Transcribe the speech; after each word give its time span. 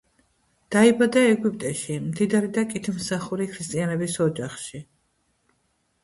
დაიბადა 0.75 1.21
ეგვიპტეში, 1.33 1.97
მდიდარი 2.05 2.49
და 2.55 2.63
კეთილმსახური 2.71 3.47
ქრისტიანების 3.51 4.17
ოჯახში. 4.25 4.81